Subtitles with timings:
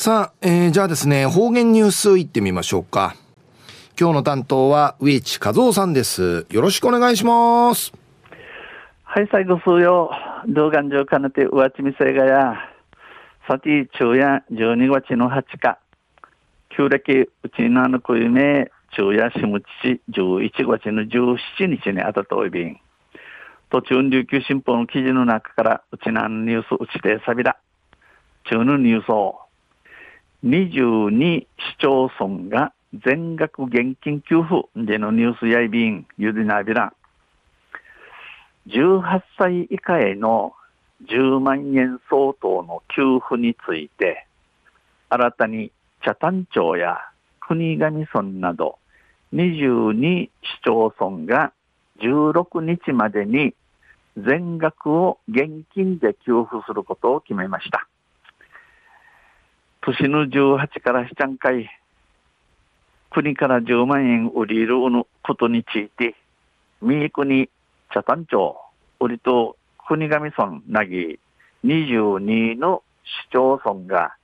[0.00, 3.16] さあ、えー、じゃあですね、方言ニュースいってみましょうか。
[3.98, 6.46] 今日の担当は植地和夫さんです。
[6.50, 7.92] よろしくお願いします。
[9.02, 10.12] はい、最後数曜、
[10.46, 12.54] 動画上かねて上地店がや、
[13.48, 15.80] さて、昼夜12月の8日、
[16.68, 22.80] 旧暦うちのあのくいめ、昼夜しむち11月の17日にあたといびん。
[23.70, 27.56] 途中琉球新報の記事の中から、うちのあのニュースうちてさびら。
[28.44, 29.40] 中のニュースを、
[30.44, 32.72] 22市町村が
[33.04, 36.94] 全額現金給付でのニュースやいびん、ゆでなびら。
[38.68, 40.52] 18歳以下への
[41.10, 44.26] 10万円相当の給付について、
[45.08, 46.98] 新たに北谷町や
[47.40, 48.78] 国頭村など
[49.34, 50.30] 22市
[50.64, 51.52] 町村が
[52.00, 53.54] 16日までに
[54.16, 57.88] 全額を現金で給付することを決めました。
[59.80, 61.70] 年の18から7回、
[63.10, 64.76] 国から10万円売りる
[65.22, 66.14] ことについて、
[66.80, 67.48] 三国
[67.92, 68.56] 茶谷町、
[69.00, 71.18] 売りと国頭村なぎ
[71.64, 74.14] 22の市町村が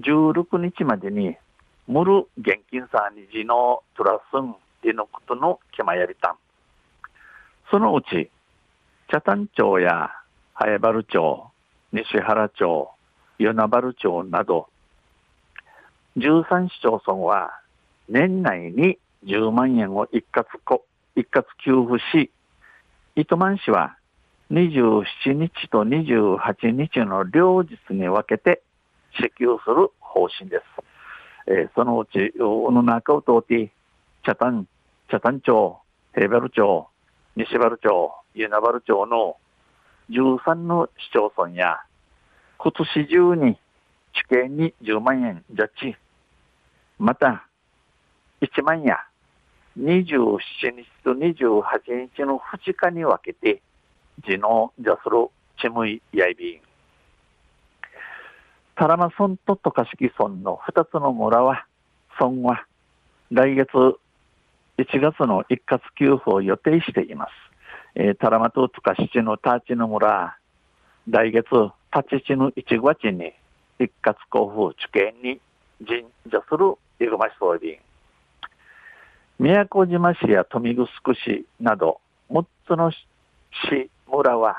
[0.00, 1.36] 16日までに、
[1.86, 6.36] 無る現金さにじのトラスンでのことの決まやりたん。
[7.70, 8.30] そのうち、
[9.10, 10.10] 茶谷町や
[10.54, 11.50] 早原町、
[11.92, 12.90] 西原町、
[13.38, 14.68] 与那原町など、
[16.18, 17.60] 13市町村は
[18.08, 20.44] 年内に10万円を一括
[21.14, 22.30] 一括給付し、
[23.14, 23.96] 糸満市は
[24.50, 28.62] 27日と28日の両日に分けて
[29.20, 30.62] 支給する方針です。
[31.46, 33.70] えー、そのうち、おの中を通って、
[34.24, 34.66] 茶谷、
[35.10, 35.78] 茶谷町、
[36.14, 36.88] 平原町、
[37.36, 39.36] 西原町、湯那原町の
[40.10, 41.80] 13の市町村や、
[42.58, 43.58] 今年中に
[44.14, 45.96] 地形に10万円ジャッジ、
[46.98, 47.46] また、
[48.40, 48.98] 1万や
[49.78, 50.38] 27
[50.76, 51.62] 日と28
[52.14, 53.62] 日の2日に分けて、
[54.26, 55.30] 地のジャスロ
[55.60, 56.60] チムイヤイビン。
[58.74, 61.66] タラマ村とトカシキ村の2つの村は、
[62.18, 62.66] 村は
[63.30, 63.70] 来月
[64.78, 67.30] 1月の一括給付を予定しています。
[67.94, 70.36] えー、タラマとトカシチのターチの村、
[71.08, 71.46] 来月
[71.90, 73.32] タチチの1月に
[73.78, 75.40] 一括交付地権に
[75.86, 77.78] 神社するイグマシソイビン。
[79.38, 82.00] 宮古島市や豊見城市など
[82.30, 84.56] 6つの市村は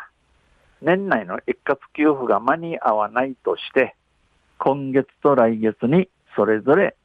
[0.82, 3.94] 年内の一括給付が間に合わないとして
[4.58, 6.96] 今月と来月にそれぞれ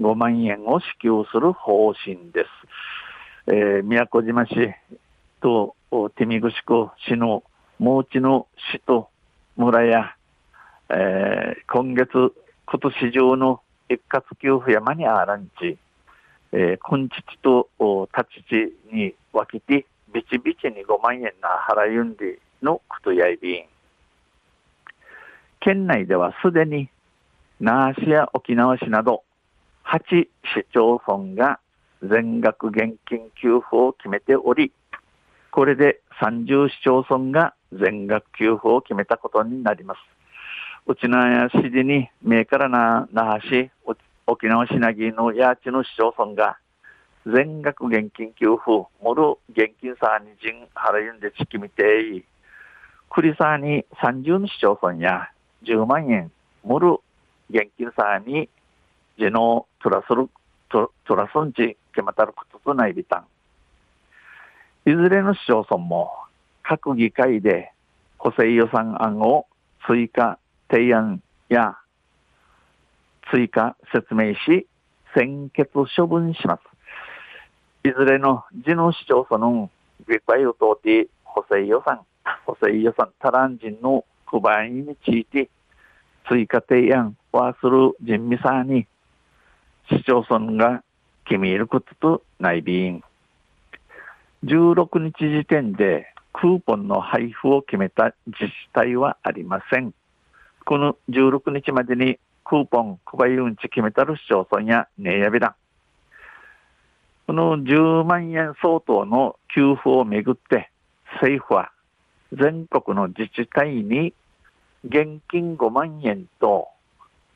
[0.00, 2.44] 5万円を支給する方針で
[3.46, 3.52] す。
[3.52, 4.54] えー、宮古島市
[5.40, 5.74] と
[6.16, 7.42] 手見城区市の
[7.80, 9.08] もうちの市と
[9.56, 10.14] 村や、
[10.90, 12.12] えー、今月、
[12.66, 15.78] 今年中の一括給付や間に合わらんち、
[16.52, 17.68] えー、今日と
[18.16, 23.64] 立ち地に分けて、ビチビチに5万円な払いんでのことやいびん。
[25.60, 26.88] 県内ではすでに、
[27.60, 29.22] 那覇市や沖縄市など、
[29.84, 31.60] 8市町村が
[32.02, 34.72] 全額現金給付を決めており、
[35.50, 40.15] これで30市町村が全額給付を決めたことになります。
[40.88, 43.70] うちなや市でに、名からな那覇市、
[44.24, 46.58] 沖縄市なぎのやちの市町村が、
[47.26, 51.82] 全額現金給付、もる現金さに人払いんでちきみて
[52.16, 52.24] い、
[53.10, 55.28] クリサーに30の市町村や
[55.64, 56.30] 10万円、
[56.62, 56.98] もる
[57.50, 58.48] 現金さに
[59.18, 60.28] ジのトラスル、
[60.68, 63.24] トラスンチ決またることとないびた
[64.86, 64.88] ん。
[64.88, 66.12] いずれの市町村も
[66.62, 67.72] 各議会で
[68.18, 69.46] 補正予算案を
[69.88, 70.38] 追加
[70.70, 71.76] 提案や
[73.30, 74.66] 追加説明し、
[75.14, 77.88] 先決処分します。
[77.88, 79.70] いずれの地の市町村の
[80.08, 82.00] 議会を通って補正予算、
[82.44, 85.48] 補正予算タラン人の不買について
[86.28, 88.86] 追加提案はする人味さんに
[89.88, 90.82] 市町村が
[91.24, 93.02] 決めることと内便。
[94.44, 99.94] 16日時点でクーポンの配布を決めた自治体はありません。
[100.66, 105.54] この16日までにクーポン、小林うんち決めたる市町村やねえやびら。
[107.28, 110.72] この10万円相当の給付をめぐって、
[111.20, 111.70] 政府は
[112.32, 114.12] 全国の自治体に
[114.84, 116.66] 現金5万円と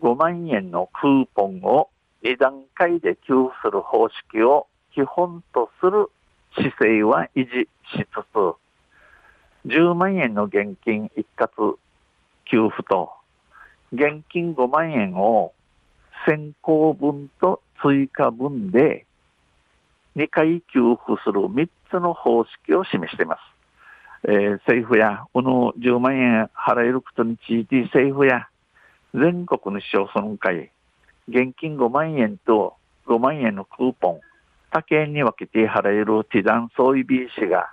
[0.03, 1.88] 5万円のクーポンを
[2.25, 6.11] 2段階で給付する方式を基本とする
[6.56, 11.77] 姿勢は維持しつつ、10万円の現金一括
[12.50, 13.12] 給付と
[13.92, 15.52] 現金5万円を
[16.26, 19.06] 先行分と追加分で
[20.16, 23.40] 2回給付する3つの方式を示しています。
[24.25, 28.48] えー、政府やこの10万円払えることについて政府や
[29.14, 30.70] 全国の市町村会
[31.28, 32.75] 現金5万円と
[33.06, 34.20] 5万円のクーポン
[34.70, 37.72] 他県に分けて払えるティダン総意 B 氏が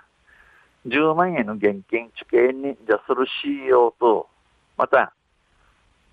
[0.86, 4.28] 10万円の現金地形に座する CEO と
[4.76, 5.12] また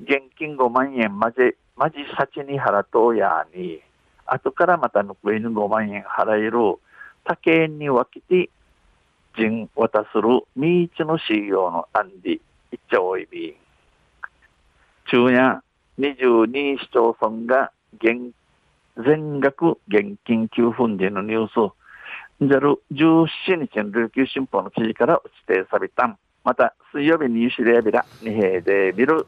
[0.01, 1.37] 現金5万円まじ
[1.75, 3.81] まじさちに払とうやに
[4.25, 6.51] 後からまた残りの5万円払える
[7.23, 8.49] 他県に分けて
[9.37, 12.39] 人渡する三一の CEO の案で
[12.71, 13.55] 一丁いび
[15.11, 15.61] 中夜
[15.99, 18.33] 22市町村が現
[18.97, 21.73] 全額現金給付時のニュース、
[22.41, 26.17] JAL17 日の琉球新報の記事から指定された。
[26.45, 29.27] また、水曜日にシレビラ、二平でビル。